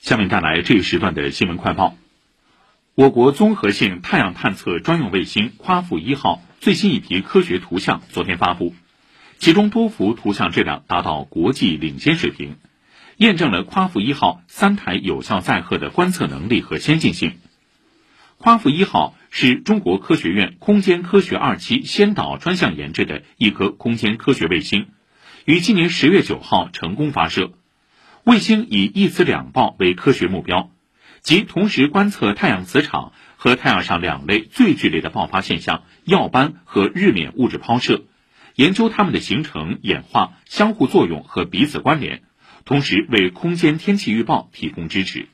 [0.00, 1.94] 下面带来这一时段的新闻快报。
[2.94, 8.74] 我国综合性太阳探测专用卫星夸父一号最新一批科学图像昨天发布，
[9.38, 12.56] 其中多幅图像质量达到国际领先水平，
[13.18, 17.34] 验证了夸父一号三台有效载荷的观测能力和先进性。
[18.38, 24.88] 夸父一号是中国科学院空间科学二期先导专项研制的一颗空间科学卫星，
[25.44, 27.52] 于今年十月九号成功发射。
[28.24, 30.70] 卫星以一磁两暴为科学目标，
[31.22, 38.04] 即同时观测太阳磁场和太阳上两类最剧烈的爆发现象——耀斑和日冕物质抛射，
[38.56, 42.22] 研究它们的形成、演化、相互作用和彼此关联，
[42.66, 45.28] 同时为空间天气预报提供支持。